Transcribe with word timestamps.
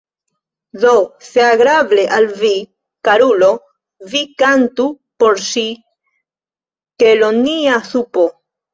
Do, 0.83 0.93
se 1.27 1.41
agrable 1.47 2.05
al 2.15 2.25
vi, 2.39 2.55
karulo, 3.09 3.51
vi 4.15 4.23
kantu 4.43 4.89
por 5.21 5.35
ŝi 5.53 5.69
'Kelonia 5.77 7.77
Supo’. 7.95 8.25